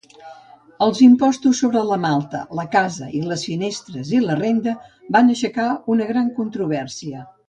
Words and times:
Els 0.85 1.01
impostos 1.07 1.59
sobre 1.63 1.83
la 1.89 1.97
malta, 2.05 2.39
la 2.59 2.65
casa 2.75 3.09
i 3.19 3.21
les 3.31 3.43
finestres 3.49 4.09
i 4.21 4.25
la 4.27 4.39
renda 4.43 4.73
van 5.17 5.29
aixecar 5.35 5.67
una 5.97 6.09
gran 6.13 6.33
controvèrsia. 6.41 7.23